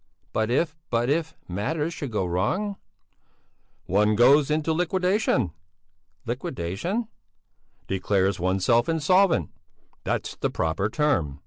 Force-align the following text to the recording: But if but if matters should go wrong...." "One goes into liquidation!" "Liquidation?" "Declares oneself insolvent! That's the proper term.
But 0.33 0.49
if 0.49 0.79
but 0.89 1.11
if 1.11 1.35
matters 1.47 1.93
should 1.93 2.09
go 2.09 2.25
wrong...." 2.25 2.75
"One 3.85 4.15
goes 4.15 4.49
into 4.49 4.73
liquidation!" 4.73 5.51
"Liquidation?" 6.25 7.07
"Declares 7.85 8.39
oneself 8.39 8.89
insolvent! 8.89 9.51
That's 10.03 10.35
the 10.37 10.49
proper 10.49 10.89
term. 10.89 11.39